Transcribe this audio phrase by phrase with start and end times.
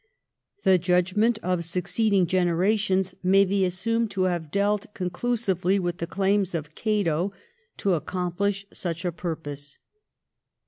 [0.63, 6.07] The judgment of succeeding generations may be assumed to have dealt conclu sively with the
[6.07, 7.31] claims of' Cato'
[7.77, 9.77] to accomphsh such a purpose.